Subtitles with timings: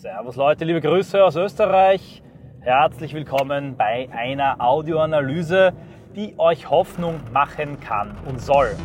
[0.00, 2.22] Servus Leute, liebe Grüße aus Österreich.
[2.60, 5.72] Herzlich willkommen bei einer Audioanalyse,
[6.14, 8.76] die euch Hoffnung machen kann und soll.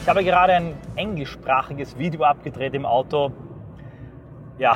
[0.00, 3.32] Ich habe gerade ein englischsprachiges Video abgedreht im Auto.
[4.56, 4.74] Ja,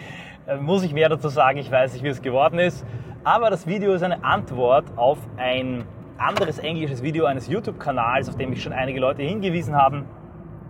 [0.60, 2.84] muss ich mehr dazu sagen, ich weiß nicht, wie es geworden ist.
[3.26, 5.84] Aber das Video ist eine Antwort auf ein
[6.16, 10.06] anderes englisches Video eines YouTube-Kanals, auf dem mich schon einige Leute hingewiesen haben.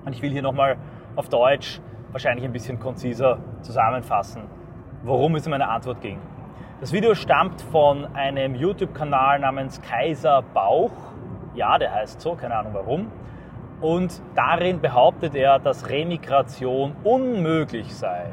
[0.06, 0.78] Und ich will hier nochmal
[1.16, 4.44] auf Deutsch wahrscheinlich ein bisschen konziser zusammenfassen,
[5.02, 6.18] worum es in meiner Antwort ging.
[6.80, 10.92] Das Video stammt von einem YouTube-Kanal namens Kaiser Bauch.
[11.54, 13.12] Ja, der heißt so, keine Ahnung warum.
[13.82, 18.30] Und darin behauptet er, dass Remigration unmöglich sei.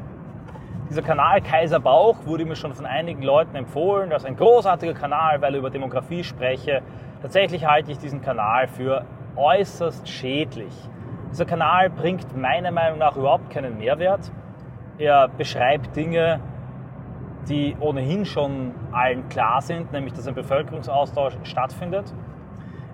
[0.93, 4.11] Dieser Kanal Kaiser Bauch wurde mir schon von einigen Leuten empfohlen.
[4.11, 6.83] Das ist ein großartiger Kanal, weil er über Demografie spreche.
[7.19, 9.03] Tatsächlich halte ich diesen Kanal für
[9.35, 10.71] äußerst schädlich.
[11.31, 14.31] Dieser Kanal bringt meiner Meinung nach überhaupt keinen Mehrwert.
[14.99, 16.39] Er beschreibt Dinge,
[17.49, 22.13] die ohnehin schon allen klar sind, nämlich dass ein Bevölkerungsaustausch stattfindet.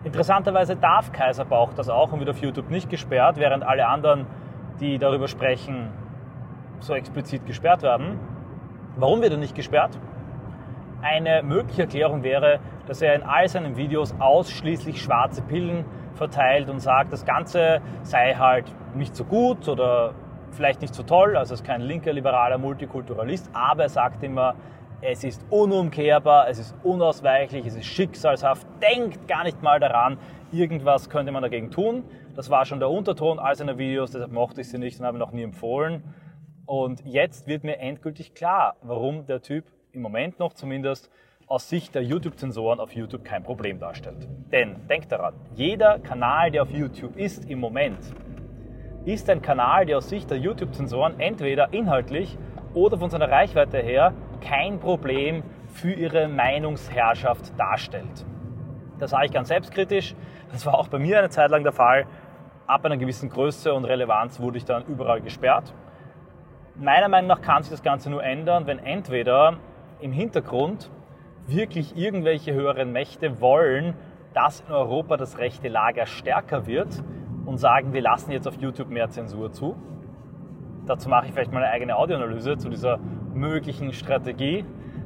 [0.06, 4.26] Interessanterweise darf Kaiser Bauch das auch und wird auf YouTube nicht gesperrt, während alle anderen,
[4.80, 5.90] die darüber sprechen,
[6.80, 8.20] so explizit gesperrt werden.
[8.96, 9.98] Warum wird er nicht gesperrt?
[11.02, 15.86] Eine mögliche Erklärung wäre, dass er in all seinen Videos ausschließlich schwarze Pillen
[16.16, 20.14] verteilt und sagt, das Ganze sei halt nicht so gut oder
[20.52, 24.56] vielleicht nicht so toll, also ist kein linker, liberaler Multikulturalist, aber er sagt immer,
[25.02, 30.18] es ist unumkehrbar, es ist unausweichlich, es ist schicksalshaft, denkt gar nicht mal daran,
[30.52, 32.04] irgendwas könnte man dagegen tun.
[32.36, 35.18] Das war schon der Unterton all seiner Videos, deshalb mochte ich sie nicht und habe
[35.18, 36.04] noch nie empfohlen.
[36.70, 41.10] Und jetzt wird mir endgültig klar, warum der Typ im Moment noch zumindest
[41.48, 44.28] aus Sicht der YouTube-Zensoren auf YouTube kein Problem darstellt.
[44.52, 47.98] Denn denkt daran, jeder Kanal, der auf YouTube ist im Moment,
[49.04, 52.38] ist ein Kanal, der aus Sicht der YouTube-Zensoren entweder inhaltlich
[52.76, 58.28] oder von seiner Reichweite her kein Problem für ihre Meinungsherrschaft darstellt.
[59.00, 60.14] Das sage ich ganz selbstkritisch.
[60.52, 62.06] Das war auch bei mir eine Zeit lang der Fall.
[62.68, 65.74] Ab einer gewissen Größe und Relevanz wurde ich dann überall gesperrt
[66.80, 69.58] meiner Meinung nach kann sich das Ganze nur ändern, wenn entweder
[70.00, 70.90] im Hintergrund
[71.48, 73.96] wirklich irgendwelche höheren Mächte wollen,
[74.34, 77.04] dass in Europa das rechte Lager stärker wird
[77.46, 79.76] und sagen, wir lassen jetzt auf YouTube mehr Zensur zu.
[80.86, 83.00] Dazu mache ich vielleicht mal eine eigene Audioanalyse zu dieser
[83.34, 84.66] möglichen Strategie.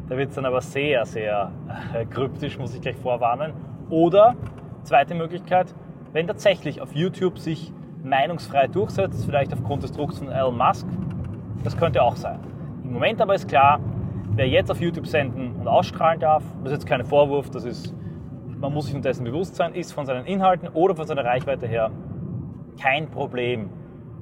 [0.10, 1.52] Da wird es dann aber sehr, sehr
[1.94, 3.54] äh, kryptisch, muss ich gleich vorwarnen.
[3.90, 4.36] Oder,
[4.84, 5.74] zweite Möglichkeit,
[6.12, 7.74] wenn tatsächlich auf YouTube sich
[8.04, 10.88] meinungsfrei durchsetzt, vielleicht aufgrund des Drucks von Elon Musk,
[11.64, 12.40] das könnte auch sein.
[12.84, 13.80] Im Moment aber ist klar,
[14.36, 17.94] wer jetzt auf YouTube senden und ausstrahlen darf, das ist jetzt kein Vorwurf, das ist,
[18.48, 21.92] man muss sich dessen bewusst sein, ist von seinen Inhalten oder von seiner Reichweite her
[22.80, 23.70] kein Problem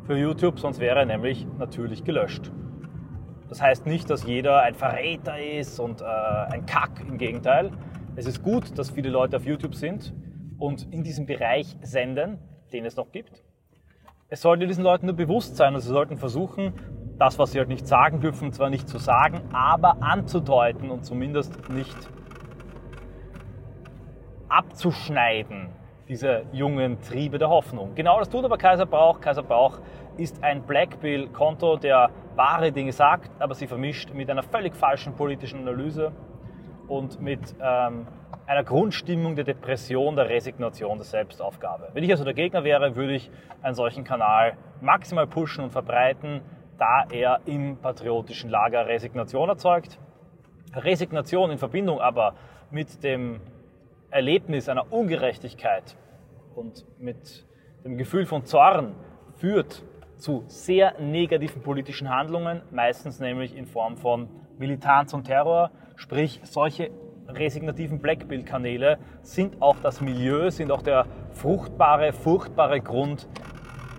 [0.06, 2.52] für YouTube, sonst wäre er nämlich natürlich gelöscht.
[3.50, 7.72] Das heißt nicht, dass jeder ein Verräter ist und äh, ein Kack, im Gegenteil.
[8.16, 10.14] Es ist gut, dass viele Leute auf YouTube sind
[10.58, 12.40] und in diesem Bereich senden,
[12.72, 13.44] den es noch gibt.
[14.30, 16.74] Es sollte diesen Leuten nur bewusst sein und sie sollten versuchen,
[17.22, 21.70] das, was sie halt nicht sagen dürfen, zwar nicht zu sagen, aber anzudeuten und zumindest
[21.70, 21.96] nicht
[24.50, 25.70] abzuschneiden,
[26.10, 27.94] diese jungen Triebe der Hoffnung.
[27.94, 29.22] Genau das tut aber Kaiser Brauch.
[29.22, 29.78] Kaiser Brauch
[30.18, 35.60] ist ein Blackbill-Konto, der wahre Dinge sagt, aber sie vermischt mit einer völlig falschen politischen
[35.60, 36.12] Analyse
[36.88, 38.08] und mit ähm,
[38.48, 41.90] einer Grundstimmung der Depression, der Resignation, der Selbstaufgabe.
[41.94, 43.30] Wenn ich also der Gegner wäre, würde ich
[43.62, 46.42] einen solchen Kanal maximal pushen und verbreiten,
[46.82, 50.00] da er im patriotischen Lager Resignation erzeugt.
[50.74, 52.34] Resignation in Verbindung aber
[52.72, 53.40] mit dem
[54.10, 55.96] Erlebnis einer Ungerechtigkeit
[56.56, 57.46] und mit
[57.86, 58.96] dem Gefühl von Zorn
[59.36, 59.84] führt
[60.18, 64.28] zu sehr negativen politischen Handlungen, meistens nämlich in Form von
[64.58, 65.70] Militanz und Terror.
[65.98, 66.90] Sprich, solche
[67.28, 73.28] resignativen Blackbill-Kanäle sind auch das Milieu, sind auch der fruchtbare, furchtbare Grund,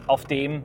[0.08, 0.64] auf dem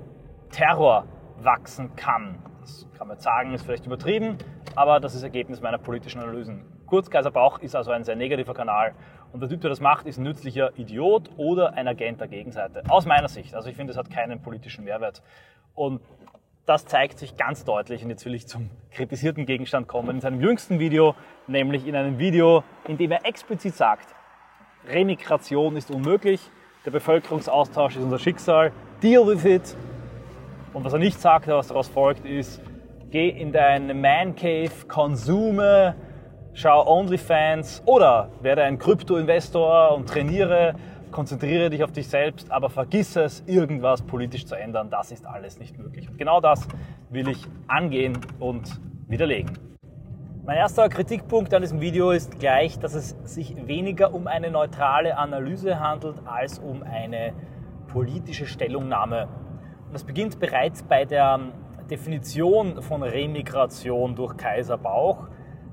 [0.49, 1.05] Terror
[1.43, 2.39] wachsen kann.
[2.61, 4.37] Das kann man jetzt sagen, ist vielleicht übertrieben,
[4.75, 6.65] aber das ist Ergebnis meiner politischen Analysen.
[6.85, 8.93] Kurz, Kaiser Bauch ist also ein sehr negativer Kanal
[9.33, 12.83] und der Typ, der das macht, ist ein nützlicher Idiot oder ein Agent der Gegenseite.
[12.87, 13.55] Aus meiner Sicht.
[13.55, 15.21] Also ich finde, es hat keinen politischen Mehrwert.
[15.75, 16.01] Und
[16.65, 20.41] das zeigt sich ganz deutlich, und jetzt will ich zum kritisierten Gegenstand kommen, in seinem
[20.41, 21.15] jüngsten Video,
[21.47, 24.13] nämlich in einem Video, in dem er explizit sagt,
[24.85, 26.41] Remigration ist unmöglich,
[26.85, 29.77] der Bevölkerungsaustausch ist unser Schicksal, deal with it,
[30.77, 32.61] und was er nicht sagt, was daraus folgt, ist,
[33.09, 35.95] geh in deine Man Cave, konsume,
[36.53, 40.75] schau OnlyFans oder werde ein Krypto-Investor und trainiere,
[41.09, 44.91] konzentriere dich auf dich selbst, aber vergiss es, irgendwas politisch zu ändern.
[44.91, 46.07] Das ist alles nicht möglich.
[46.09, 46.67] Und genau das
[47.09, 49.57] will ich angehen und widerlegen.
[50.45, 55.17] Mein erster Kritikpunkt an diesem Video ist gleich, dass es sich weniger um eine neutrale
[55.17, 57.33] Analyse handelt als um eine
[57.87, 59.27] politische Stellungnahme.
[59.93, 61.39] Das beginnt bereits bei der
[61.89, 65.27] Definition von Remigration durch Kaiser Bauch.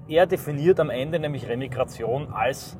[0.06, 2.78] Er definiert am Ende nämlich Remigration als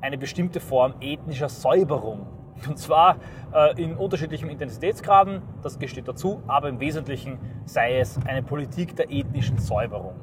[0.00, 2.26] eine bestimmte Form ethnischer Säuberung.
[2.68, 3.16] Und zwar
[3.52, 9.10] äh, in unterschiedlichen Intensitätsgraden, das gesteht dazu, aber im Wesentlichen sei es eine Politik der
[9.10, 10.14] ethnischen Säuberung.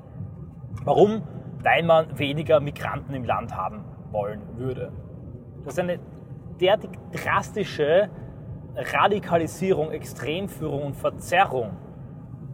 [0.84, 1.24] Warum?
[1.64, 4.94] Weil man weniger Migranten im Land haben wollen würde.
[5.64, 6.00] Das ist eine
[6.62, 8.10] derartig drastische
[8.78, 11.78] Radikalisierung, Extremführung und Verzerrung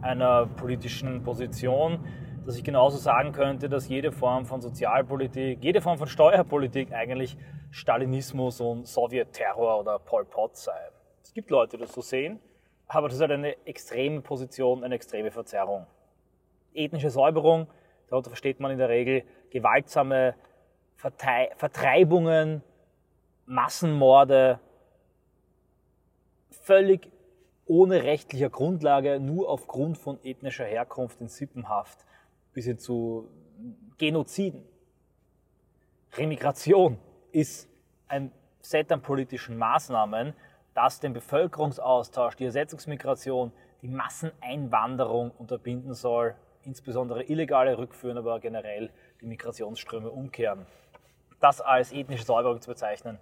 [0.02, 2.04] einer politischen Position,
[2.46, 7.36] dass ich genauso sagen könnte, dass jede Form von Sozialpolitik, jede Form von Steuerpolitik eigentlich
[7.70, 10.78] Stalinismus und Sowjetterror oder Pol Pot sei.
[11.22, 12.40] Es gibt Leute, die das so sehen,
[12.88, 15.86] aber das ist halt eine extreme Position, eine extreme Verzerrung.
[16.74, 17.66] Ethnische Säuberung,
[18.08, 20.34] darunter versteht man in der Regel gewaltsame
[20.96, 22.62] Vertreibungen,
[23.46, 24.60] Massenmorde,
[26.52, 27.10] völlig
[27.66, 32.04] ohne rechtlicher Grundlage, nur aufgrund von ethnischer Herkunft in Sippenhaft
[32.52, 33.28] bis hin zu
[33.98, 34.64] Genoziden.
[36.14, 36.98] Remigration
[37.30, 37.68] ist
[38.08, 40.34] ein Set an politischen Maßnahmen,
[40.74, 43.52] das den Bevölkerungsaustausch, die Ersetzungsmigration,
[43.82, 46.34] die Masseneinwanderung unterbinden soll,
[46.64, 48.90] insbesondere illegale rückführen, aber generell
[49.20, 50.66] die Migrationsströme umkehren.
[51.40, 53.18] Das als ethnische Säuberung zu bezeichnen,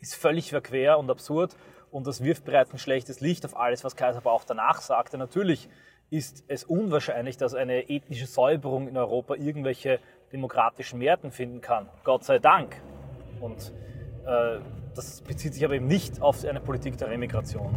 [0.00, 1.56] ist völlig verquer und absurd
[1.92, 5.18] und das wirft bereits ein schlechtes Licht auf alles, was Kaiser aber auch danach sagte.
[5.18, 5.68] Natürlich
[6.10, 10.00] ist es unwahrscheinlich, dass eine ethnische Säuberung in Europa irgendwelche
[10.32, 11.88] demokratischen Mehrheiten finden kann.
[12.02, 12.80] Gott sei Dank.
[13.40, 13.72] Und
[14.26, 14.58] äh,
[14.94, 17.74] das bezieht sich aber eben nicht auf eine Politik der Remigration.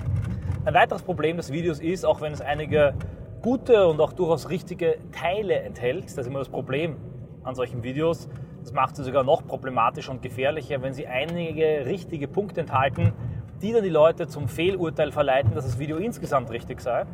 [0.63, 2.93] Ein weiteres Problem des Videos ist, auch wenn es einige
[3.41, 6.97] gute und auch durchaus richtige Teile enthält, das ist immer das Problem
[7.43, 8.27] an solchen Videos,
[8.61, 13.13] das macht sie sogar noch problematischer und gefährlicher, wenn sie einige richtige Punkte enthalten,
[13.61, 17.05] die dann die Leute zum Fehlurteil verleiten, dass das Video insgesamt richtig sei.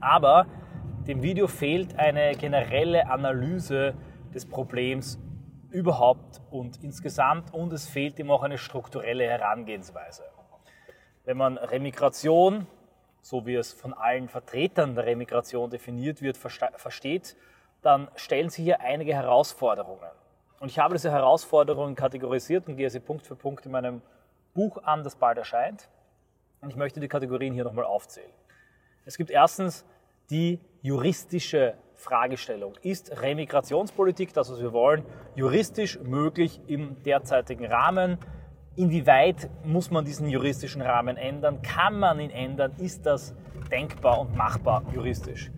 [0.00, 0.46] Aber
[1.06, 3.94] dem Video fehlt eine generelle Analyse
[4.34, 5.18] des Problems
[5.70, 10.24] überhaupt und insgesamt und es fehlt ihm auch eine strukturelle Herangehensweise.
[11.24, 12.66] Wenn man Remigration,
[13.22, 17.36] so wie es von allen Vertretern der Remigration definiert wird, versteht,
[17.82, 20.10] dann stellen sich hier einige Herausforderungen.
[20.58, 24.02] Und ich habe diese Herausforderungen kategorisiert und gehe sie Punkt für Punkt in meinem
[24.54, 25.88] Buch an, das bald erscheint.
[26.60, 28.30] Und ich möchte die Kategorien hier nochmal aufzählen.
[29.04, 29.84] Es gibt erstens
[30.30, 32.74] die juristische Fragestellung.
[32.82, 35.04] Ist Remigrationspolitik, das was wir wollen,
[35.34, 38.18] juristisch möglich im derzeitigen Rahmen?
[38.76, 41.60] Inwieweit muss man diesen juristischen Rahmen ändern?
[41.62, 42.72] Kann man ihn ändern?
[42.78, 43.34] Ist das
[43.70, 45.50] denkbar und machbar juristisch?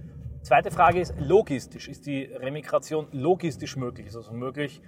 [0.42, 1.88] Zweite Frage ist logistisch.
[1.88, 4.06] Ist die Remigration logistisch möglich?
[4.06, 4.82] Ist es also möglich,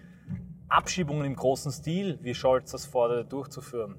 [0.74, 3.96] Abschiebungen im großen Stil, wie Scholz das fordert, durchzuführen?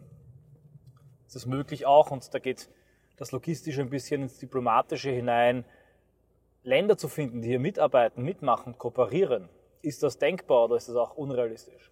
[1.25, 2.69] Ist es möglich auch, und da geht
[3.15, 5.63] das Logistische ein bisschen ins Diplomatische hinein,
[6.63, 9.47] Länder zu finden, die hier mitarbeiten, mitmachen, kooperieren?
[9.81, 11.91] Ist das denkbar oder ist das auch unrealistisch?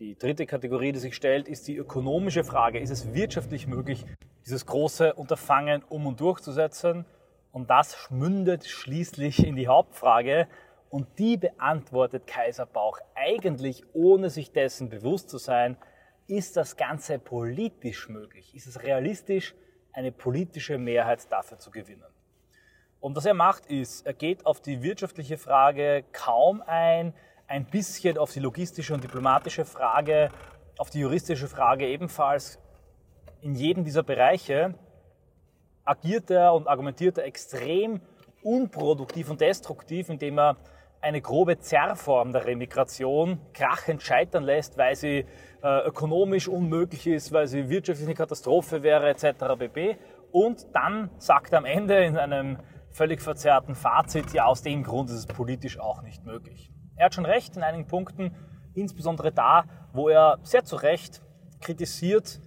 [0.00, 2.80] Die dritte Kategorie, die sich stellt, ist die ökonomische Frage.
[2.80, 4.04] Ist es wirtschaftlich möglich,
[4.44, 7.04] dieses große Unterfangen um und durchzusetzen?
[7.52, 10.48] Und das mündet schließlich in die Hauptfrage
[10.92, 15.78] und die beantwortet Kaiser Bauch eigentlich, ohne sich dessen bewusst zu sein,
[16.26, 18.54] ist das Ganze politisch möglich?
[18.54, 19.54] Ist es realistisch,
[19.94, 22.04] eine politische Mehrheit dafür zu gewinnen?
[23.00, 27.14] Und was er macht ist, er geht auf die wirtschaftliche Frage kaum ein,
[27.46, 30.28] ein bisschen auf die logistische und diplomatische Frage,
[30.76, 32.58] auf die juristische Frage ebenfalls.
[33.40, 34.74] In jedem dieser Bereiche
[35.86, 38.02] agiert er und argumentiert er extrem
[38.42, 40.56] unproduktiv und destruktiv, indem er
[41.02, 45.26] eine grobe Zerrform der Remigration krachend scheitern lässt, weil sie
[45.62, 49.58] äh, ökonomisch unmöglich ist, weil sie wirtschaftlich eine Katastrophe wäre, etc.
[49.58, 49.98] pp.
[50.30, 52.58] Und dann sagt am Ende in einem
[52.90, 56.70] völlig verzerrten Fazit, ja, aus dem Grund ist es politisch auch nicht möglich.
[56.96, 58.34] Er hat schon recht in einigen Punkten,
[58.74, 61.20] insbesondere da, wo er sehr zu Recht
[61.60, 62.40] kritisiert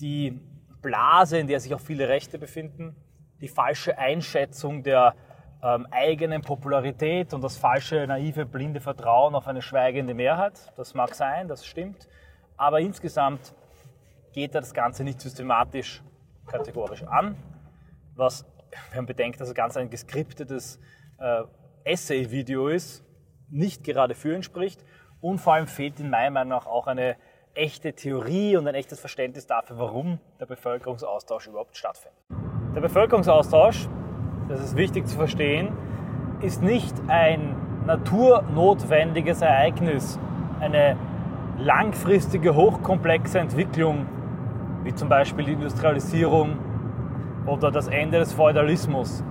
[0.00, 0.40] die
[0.82, 2.94] Blase, in der sich auch viele Rechte befinden,
[3.40, 5.14] die falsche Einschätzung der
[5.62, 10.72] ähm, eigenen Popularität und das falsche, naive, blinde Vertrauen auf eine schweigende Mehrheit.
[10.76, 12.08] Das mag sein, das stimmt.
[12.56, 13.54] Aber insgesamt
[14.32, 16.02] geht er das Ganze nicht systematisch,
[16.46, 17.36] kategorisch an,
[18.14, 18.44] was,
[18.90, 20.80] wenn man bedenkt, dass das Ganze ein geskriptetes
[21.18, 21.42] äh,
[21.84, 23.04] Essay-Video ist,
[23.50, 24.84] nicht gerade für ihn spricht.
[25.20, 27.16] Und vor allem fehlt in meiner Meinung nach auch eine
[27.54, 32.20] echte Theorie und ein echtes Verständnis dafür, warum der Bevölkerungsaustausch überhaupt stattfindet.
[32.74, 33.88] Der Bevölkerungsaustausch,
[34.48, 35.68] das ist wichtig zu verstehen,
[36.40, 37.54] ist nicht ein
[37.86, 40.18] naturnotwendiges Ereignis,
[40.60, 40.96] eine
[41.58, 44.06] langfristige, hochkomplexe Entwicklung,
[44.84, 46.56] wie zum Beispiel die Industrialisierung
[47.46, 49.24] oder das Ende des Feudalismus.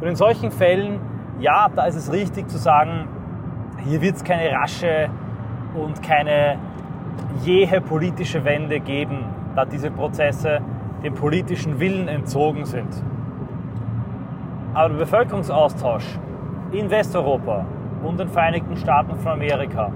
[0.00, 1.00] Und in solchen Fällen,
[1.40, 3.08] ja, da ist es richtig zu sagen,
[3.84, 5.08] hier wird es keine rasche
[5.74, 6.58] und keine
[7.44, 10.60] jähe politische Wende geben, da diese Prozesse
[11.02, 13.02] dem politischen Willen entzogen sind.
[14.74, 16.18] Aber der Bevölkerungsaustausch
[16.72, 17.66] in Westeuropa
[18.02, 19.92] und den Vereinigten Staaten von Amerika,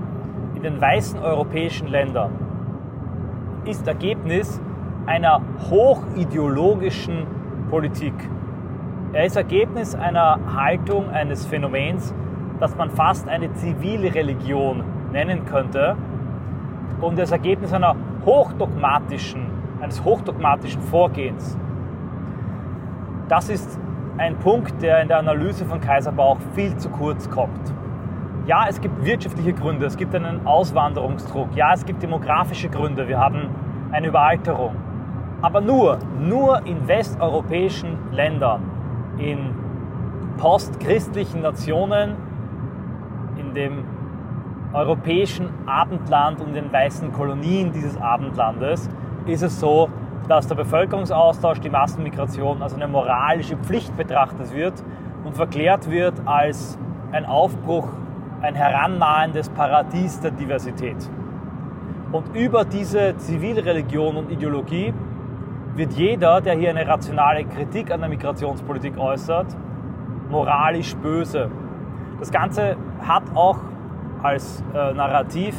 [0.55, 2.31] in den weißen europäischen Ländern,
[3.65, 4.61] ist Ergebnis
[5.07, 5.41] einer
[5.71, 7.27] hochideologischen
[7.71, 8.13] Politik.
[9.13, 12.15] Er ist Ergebnis einer Haltung, eines Phänomens,
[12.61, 15.97] das man fast eine zivile Religion nennen könnte
[17.01, 19.47] und das Ergebnis einer hochdogmatischen,
[19.81, 21.57] eines hochdogmatischen Vorgehens.
[23.29, 23.79] Das ist
[24.19, 27.75] ein Punkt, der in der Analyse von Kaiserbauch viel zu kurz kommt.
[28.47, 33.19] Ja, es gibt wirtschaftliche Gründe, es gibt einen Auswanderungsdruck, ja, es gibt demografische Gründe, wir
[33.19, 33.51] haben
[33.91, 34.77] eine Überalterung.
[35.43, 38.63] Aber nur, nur in westeuropäischen Ländern,
[39.19, 39.55] in
[40.39, 42.15] postchristlichen Nationen,
[43.37, 43.85] in dem
[44.73, 48.89] europäischen Abendland und den weißen Kolonien dieses Abendlandes
[49.27, 49.89] ist es so,
[50.29, 54.83] dass der Bevölkerungsaustausch, die Massenmigration als eine moralische Pflicht betrachtet wird
[55.25, 56.79] und verklärt wird als
[57.13, 57.89] ein Aufbruch,
[58.43, 60.97] ein Herannahen des Paradies der Diversität.
[62.13, 64.93] Und über diese Zivilreligion und Ideologie
[65.75, 69.47] wird jeder, der hier eine rationale Kritik an der Migrationspolitik äußert,
[70.31, 71.51] moralisch böse.
[72.19, 73.59] Das Ganze hat auch
[74.23, 75.55] als äh, Narrativ,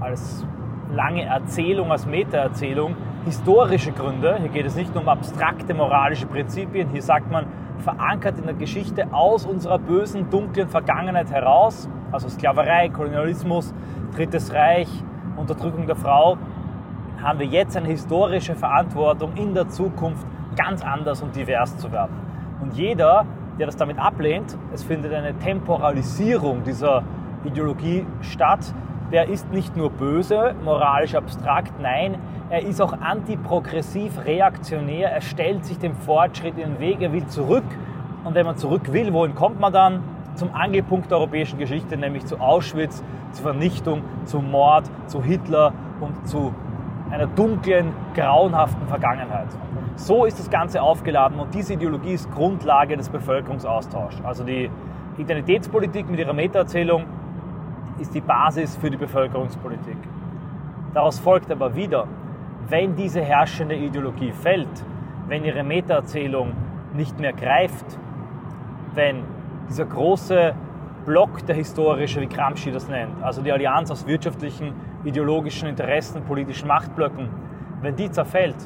[0.00, 0.44] als
[0.92, 4.36] lange Erzählung, als Metaerzählung historische Gründe.
[4.40, 6.88] Hier geht es nicht nur um abstrakte moralische Prinzipien.
[6.88, 7.46] Hier sagt man,
[7.78, 13.74] verankert in der Geschichte aus unserer bösen, dunklen Vergangenheit heraus, also Sklaverei, Kolonialismus,
[14.14, 14.88] Drittes Reich,
[15.36, 16.36] Unterdrückung der Frau,
[17.22, 20.26] haben wir jetzt eine historische Verantwortung, in der Zukunft
[20.56, 22.16] ganz anders und divers zu werden.
[22.60, 23.24] Und jeder,
[23.58, 27.02] der das damit ablehnt, es findet eine Temporalisierung dieser
[27.44, 28.74] Ideologie statt,
[29.12, 32.16] der ist nicht nur böse, moralisch abstrakt, nein,
[32.48, 37.26] er ist auch antiprogressiv, reaktionär, er stellt sich dem Fortschritt in den Weg, er will
[37.26, 37.64] zurück.
[38.24, 40.02] Und wenn man zurück will, wohin kommt man dann?
[40.34, 46.26] Zum Angelpunkt der europäischen Geschichte, nämlich zu Auschwitz, zur Vernichtung, zum Mord, zu Hitler und
[46.26, 46.54] zu
[47.10, 49.48] einer dunklen, grauenhaften Vergangenheit.
[49.96, 54.22] So ist das Ganze aufgeladen und diese Ideologie ist Grundlage des Bevölkerungsaustauschs.
[54.24, 54.70] Also die
[55.18, 57.04] Identitätspolitik mit ihrer Metaerzählung
[57.98, 59.96] ist die Basis für die Bevölkerungspolitik.
[60.94, 62.06] Daraus folgt aber wieder,
[62.68, 64.84] wenn diese herrschende Ideologie fällt,
[65.28, 66.52] wenn ihre Metaerzählung
[66.94, 67.98] nicht mehr greift,
[68.94, 69.24] wenn
[69.68, 70.54] dieser große
[71.06, 74.72] Block der historische, wie Gramsci das nennt, also die Allianz aus wirtschaftlichen,
[75.04, 77.28] ideologischen Interessen, politischen Machtblöcken,
[77.80, 78.56] wenn die zerfällt,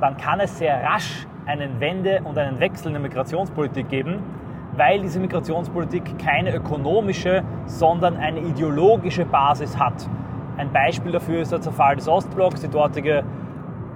[0.00, 4.20] dann kann es sehr rasch einen Wende und einen Wechsel in der Migrationspolitik geben,
[4.76, 10.08] weil diese Migrationspolitik keine ökonomische, sondern eine ideologische Basis hat.
[10.56, 12.60] Ein Beispiel dafür ist der Zerfall des Ostblocks.
[12.60, 13.24] Die dortige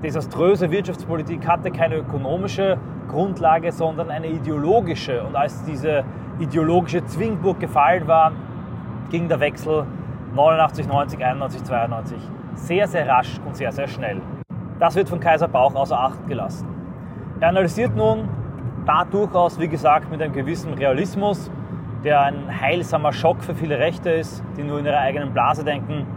[0.03, 5.23] desaströse Wirtschaftspolitik hatte keine ökonomische Grundlage, sondern eine ideologische.
[5.23, 6.05] Und als diese
[6.39, 8.33] ideologische Zwingburg gefallen war,
[9.11, 9.85] ging der Wechsel
[10.35, 12.19] 89, 90, 91, 92
[12.55, 14.21] sehr, sehr rasch und sehr, sehr schnell.
[14.79, 16.67] Das wird von Kaiser Bauch außer Acht gelassen.
[17.41, 18.29] Er analysiert nun
[18.91, 21.49] da durchaus, wie gesagt, mit einem gewissen Realismus,
[22.03, 26.09] der ein heilsamer Schock für viele Rechte ist, die nur in ihrer eigenen Blase denken,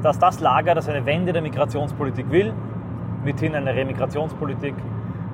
[0.00, 2.52] dass das Lager, das eine Wende der Migrationspolitik will,
[3.24, 4.76] mithin eine Remigrationspolitik,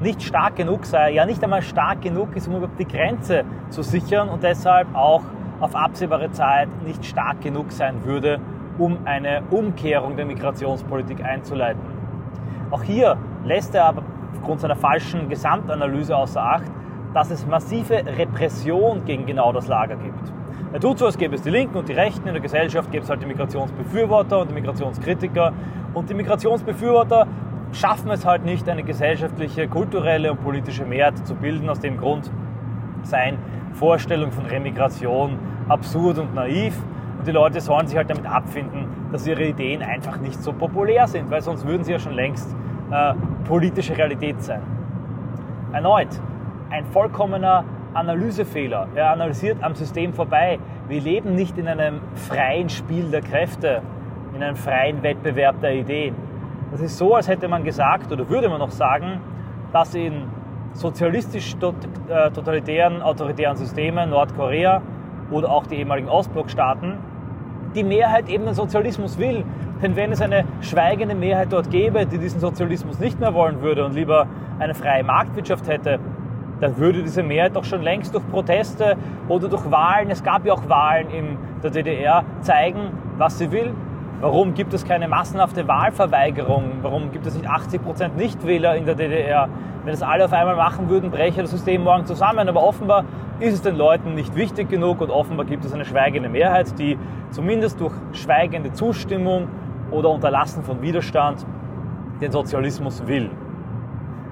[0.00, 3.82] nicht stark genug sei, ja nicht einmal stark genug ist, um überhaupt die Grenze zu
[3.82, 5.20] sichern und deshalb auch
[5.60, 8.40] auf absehbare Zeit nicht stark genug sein würde,
[8.78, 11.82] um eine Umkehrung der Migrationspolitik einzuleiten.
[12.70, 14.02] Auch hier lässt er aber
[14.34, 16.70] aufgrund seiner falschen Gesamtanalyse außer Acht,
[17.14, 20.32] dass es massive Repression gegen genau das Lager gibt.
[20.72, 23.02] Er tut so, als gäbe es die Linken und die Rechten in der Gesellschaft, gäbe
[23.02, 25.52] es halt die Migrationsbefürworter und die Migrationskritiker.
[25.94, 27.26] Und die Migrationsbefürworter
[27.72, 31.68] schaffen es halt nicht, eine gesellschaftliche, kulturelle und politische Mehrheit zu bilden.
[31.68, 32.30] Aus dem Grund
[33.02, 33.38] seien
[33.72, 36.76] Vorstellungen von Remigration absurd und naiv.
[37.18, 41.08] Und die Leute sollen sich halt damit abfinden, dass ihre Ideen einfach nicht so populär
[41.08, 42.54] sind, weil sonst würden sie ja schon längst
[42.90, 43.14] äh,
[43.46, 44.62] politische Realität sein.
[45.72, 46.08] Erneut,
[46.70, 48.88] ein vollkommener Analysefehler.
[48.94, 50.58] Er analysiert am System vorbei.
[50.88, 53.82] Wir leben nicht in einem freien Spiel der Kräfte,
[54.34, 56.14] in einem freien Wettbewerb der Ideen.
[56.70, 59.20] Das ist so, als hätte man gesagt, oder würde man noch sagen,
[59.72, 60.24] dass in
[60.72, 64.80] sozialistisch äh, totalitären, autoritären Systemen, Nordkorea
[65.30, 66.94] oder auch die ehemaligen Ostblockstaaten,
[67.74, 69.44] die Mehrheit eben den Sozialismus will.
[69.82, 73.84] Denn wenn es eine schweigende Mehrheit dort gäbe, die diesen Sozialismus nicht mehr wollen würde
[73.84, 74.26] und lieber
[74.58, 75.98] eine freie Marktwirtschaft hätte,
[76.60, 78.96] dann würde diese Mehrheit doch schon längst durch Proteste
[79.28, 83.72] oder durch Wahlen, es gab ja auch Wahlen in der DDR, zeigen, was sie will.
[84.20, 86.80] Warum gibt es keine massenhafte Wahlverweigerung?
[86.82, 89.48] Warum gibt es nicht 80% Nichtwähler in der DDR?
[89.84, 92.46] Wenn es alle auf einmal machen würden, bräche das System morgen zusammen.
[92.46, 93.06] Aber offenbar
[93.38, 96.98] ist es den Leuten nicht wichtig genug und offenbar gibt es eine schweigende Mehrheit, die
[97.30, 99.48] zumindest durch schweigende Zustimmung
[99.90, 101.46] oder Unterlassen von Widerstand
[102.20, 103.30] den Sozialismus will.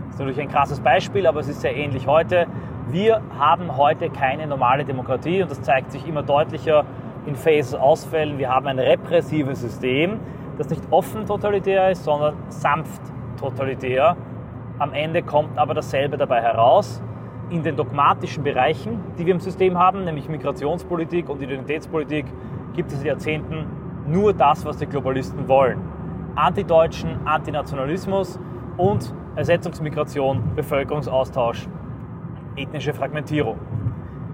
[0.06, 2.46] Das ist natürlich ein krasses Beispiel, aber es ist sehr ähnlich heute.
[2.90, 6.84] Wir haben heute keine normale Demokratie und das zeigt sich immer deutlicher
[7.26, 8.38] in Phases-Ausfällen.
[8.38, 10.18] Wir haben ein repressives System,
[10.56, 13.02] das nicht offen totalitär ist, sondern sanft
[13.38, 14.16] totalitär.
[14.78, 17.02] Am Ende kommt aber dasselbe dabei heraus.
[17.50, 22.26] In den dogmatischen Bereichen, die wir im System haben, nämlich Migrationspolitik und Identitätspolitik,
[22.74, 23.66] gibt es seit Jahrzehnten
[24.08, 25.78] nur das, was die Globalisten wollen.
[26.34, 28.38] Antideutschen, Antinationalismus
[28.76, 31.68] und Ersetzungsmigration, Bevölkerungsaustausch,
[32.56, 33.58] ethnische Fragmentierung.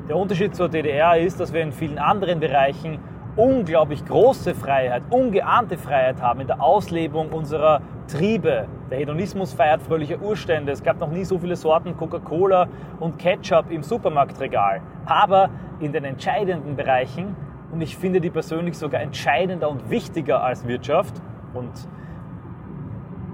[0.09, 2.99] Der Unterschied zur DDR ist, dass wir in vielen anderen Bereichen
[3.37, 8.66] unglaublich große Freiheit, ungeahnte Freiheit haben in der Auslebung unserer Triebe.
[8.90, 10.73] Der Hedonismus feiert fröhliche Urstände.
[10.73, 12.69] Es gab noch nie so viele Sorten Coca-Cola
[13.00, 14.83] und Ketchup im Supermarktregal.
[15.07, 15.49] Aber
[15.81, 17.35] in den entscheidenden Bereichen,
[17.75, 21.21] und ich finde die persönlich sogar entscheidender und wichtiger als Wirtschaft
[21.54, 21.73] und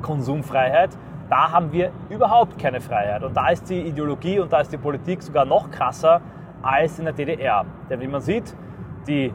[0.01, 0.97] Konsumfreiheit,
[1.29, 3.23] da haben wir überhaupt keine Freiheit.
[3.23, 6.23] Und da ist die Ideologie und da ist die Politik sogar noch krasser
[6.63, 7.67] als in der DDR.
[7.91, 8.57] Denn wie man sieht,
[9.07, 9.31] die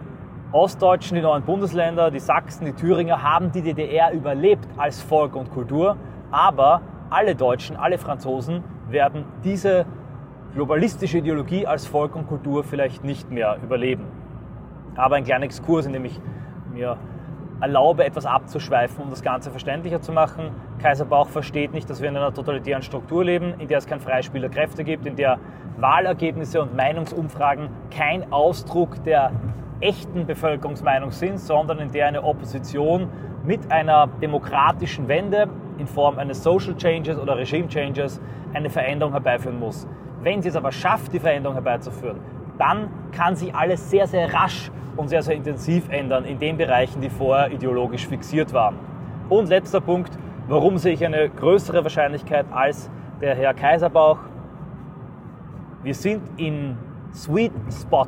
[0.51, 5.51] Ostdeutschen, die neuen Bundesländer, die Sachsen, die Thüringer haben die DDR überlebt als Volk und
[5.51, 5.97] Kultur,
[6.31, 6.81] aber
[7.11, 9.85] alle Deutschen, alle Franzosen werden diese
[10.55, 14.24] globalistische Ideologie als Volk und Kultur vielleicht nicht mehr überleben.
[14.95, 16.19] Aber ein kleiner Exkurs, in dem ich
[16.71, 16.97] mir
[17.61, 20.51] erlaube, etwas abzuschweifen, um das Ganze verständlicher zu machen.
[20.81, 23.99] Kaiser Bauch versteht nicht, dass wir in einer totalitären Struktur leben, in der es kein
[23.99, 25.39] Freispiel der Kräfte gibt, in der
[25.77, 29.31] Wahlergebnisse und Meinungsumfragen kein Ausdruck der
[29.79, 33.09] echten Bevölkerungsmeinung sind, sondern in der eine Opposition
[33.45, 38.21] mit einer demokratischen Wende in Form eines Social Changes oder Regime Changes
[38.53, 39.87] eine Veränderung herbeiführen muss.
[40.21, 42.19] Wenn sie es aber schafft, die Veränderung herbeizuführen,
[42.57, 47.01] dann kann sich alles sehr, sehr rasch und sehr, sehr intensiv ändern in den Bereichen,
[47.01, 48.75] die vorher ideologisch fixiert waren.
[49.29, 50.11] Und letzter Punkt,
[50.47, 52.89] warum sehe ich eine größere Wahrscheinlichkeit als
[53.21, 54.19] der Herr Kaiserbauch?
[55.83, 56.77] Wir sind im
[57.13, 58.07] Sweet Spot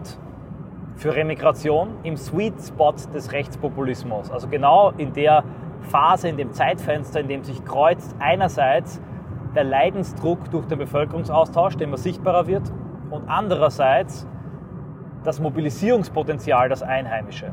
[0.96, 4.32] für Remigration, im Sweet Spot des Rechtspopulismus.
[4.32, 5.44] Also genau in der
[5.82, 9.00] Phase, in dem Zeitfenster, in dem sich kreuzt einerseits
[9.56, 12.72] der Leidensdruck durch den Bevölkerungsaustausch, der immer sichtbarer wird,
[13.10, 14.28] und andererseits
[15.24, 17.52] das Mobilisierungspotenzial, das Einheimische.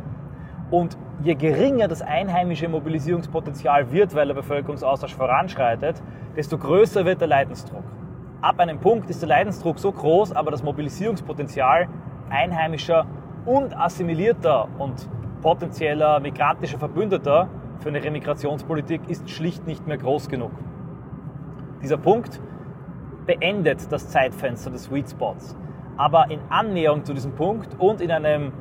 [0.70, 6.03] Und je geringer das einheimische Mobilisierungspotenzial wird, weil der Bevölkerungsaustausch voranschreitet,
[6.37, 7.85] desto größer wird der Leidensdruck.
[8.40, 11.88] Ab einem Punkt ist der Leidensdruck so groß, aber das Mobilisierungspotenzial
[12.29, 13.07] einheimischer
[13.46, 15.09] und assimilierter und
[15.42, 17.48] potenzieller migrantischer Verbündeter
[17.81, 20.53] für eine Remigrationspolitik ist schlicht nicht mehr groß genug.
[21.83, 22.40] Dieser Punkt
[23.27, 25.57] beendet das Zeitfenster des Sweet Spots
[25.97, 28.53] aber in Annäherung zu diesem Punkt und in einem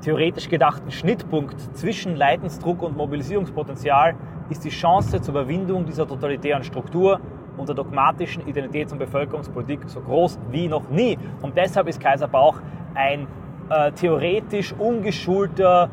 [0.00, 4.14] theoretisch gedachten Schnittpunkt zwischen Leidensdruck und Mobilisierungspotenzial
[4.48, 7.20] ist die Chance zur Überwindung dieser totalitären Struktur
[7.56, 11.18] und der dogmatischen Identitäts- und Bevölkerungspolitik so groß wie noch nie.
[11.42, 12.60] Und deshalb ist Kaiser Bauch
[12.94, 13.26] ein
[13.68, 15.90] äh, theoretisch ungeschulter,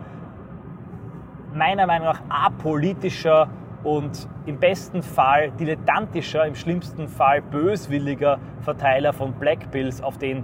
[1.54, 3.50] meiner Meinung nach apolitischer
[3.84, 10.44] und im besten Fall dilettantischer, im schlimmsten Fall böswilliger Verteiler von Black Bills, auf den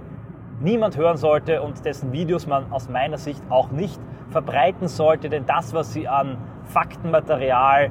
[0.62, 5.46] niemand hören sollte und dessen Videos man aus meiner Sicht auch nicht verbreiten sollte, denn
[5.46, 7.90] das, was sie an Faktenmaterial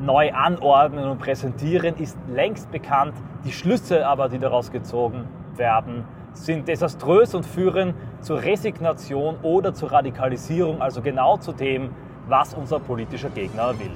[0.00, 3.14] neu anordnen und präsentieren, ist längst bekannt.
[3.44, 9.92] Die Schlüsse aber, die daraus gezogen werden, sind desaströs und führen zur Resignation oder zur
[9.92, 11.90] Radikalisierung, also genau zu dem,
[12.28, 13.90] was unser politischer Gegner will.